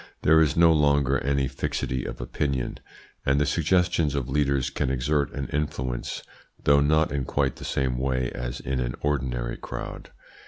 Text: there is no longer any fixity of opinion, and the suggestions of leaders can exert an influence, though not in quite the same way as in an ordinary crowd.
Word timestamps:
there 0.23 0.41
is 0.41 0.57
no 0.57 0.73
longer 0.73 1.19
any 1.23 1.47
fixity 1.47 2.05
of 2.05 2.19
opinion, 2.19 2.79
and 3.23 3.39
the 3.39 3.45
suggestions 3.45 4.15
of 4.15 4.27
leaders 4.27 4.71
can 4.71 4.89
exert 4.89 5.31
an 5.33 5.45
influence, 5.49 6.23
though 6.63 6.81
not 6.81 7.11
in 7.11 7.23
quite 7.23 7.57
the 7.57 7.63
same 7.63 7.99
way 7.99 8.31
as 8.31 8.59
in 8.59 8.79
an 8.79 8.95
ordinary 9.01 9.57
crowd. 9.57 10.09